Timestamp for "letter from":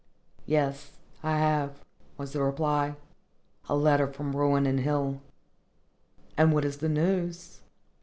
3.75-4.31